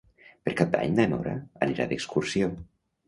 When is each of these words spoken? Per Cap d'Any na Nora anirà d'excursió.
Per 0.47 0.53
Cap 0.61 0.71
d'Any 0.75 0.95
na 0.99 1.05
Nora 1.13 1.35
anirà 1.67 1.87
d'excursió. 1.93 2.51